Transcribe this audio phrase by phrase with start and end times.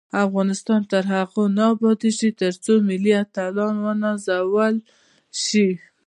[0.25, 4.47] افغانستان تر هغو نه ابادیږي، ترڅو ملي اتلان ونازل
[5.43, 5.69] شي.